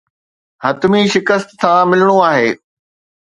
[0.65, 2.49] حتمي شڪست سان ملڻو آهي.